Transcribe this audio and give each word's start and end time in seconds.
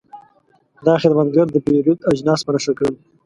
دا 0.85 0.93
خدمتګر 1.01 1.47
د 1.51 1.57
پیرود 1.65 1.99
اجناس 2.11 2.39
په 2.43 2.51
نښه 2.55 2.73
کړل. 2.77 2.95